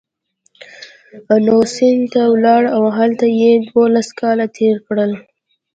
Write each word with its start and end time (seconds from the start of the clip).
نو 1.45 1.57
سند 1.73 2.01
ته 2.13 2.21
ولاړ 2.33 2.63
او 2.75 2.83
هلته 2.97 3.25
یې 3.39 3.51
دوولس 3.67 4.09
کاله 4.19 4.45
تېر 4.57 4.75
کړل. 4.87 5.11